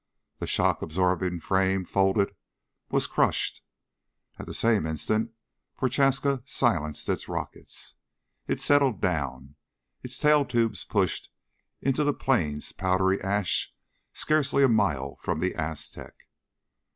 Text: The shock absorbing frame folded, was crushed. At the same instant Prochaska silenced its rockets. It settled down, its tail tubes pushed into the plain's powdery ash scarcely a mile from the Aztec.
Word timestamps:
The 0.39 0.47
shock 0.47 0.81
absorbing 0.81 1.41
frame 1.41 1.85
folded, 1.85 2.33
was 2.89 3.05
crushed. 3.05 3.61
At 4.39 4.47
the 4.47 4.53
same 4.55 4.87
instant 4.87 5.29
Prochaska 5.77 6.41
silenced 6.43 7.07
its 7.07 7.27
rockets. 7.29 7.93
It 8.47 8.59
settled 8.59 8.99
down, 8.99 9.57
its 10.01 10.17
tail 10.17 10.43
tubes 10.43 10.83
pushed 10.85 11.29
into 11.81 12.03
the 12.03 12.15
plain's 12.15 12.71
powdery 12.71 13.21
ash 13.21 13.75
scarcely 14.11 14.63
a 14.63 14.67
mile 14.67 15.17
from 15.21 15.37
the 15.37 15.53
Aztec. 15.53 16.15